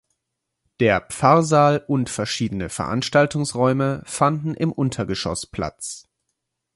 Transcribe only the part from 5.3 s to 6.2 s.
Platz.